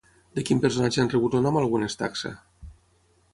[0.37, 2.33] De quin personatge han rebut el nom algunes taxa?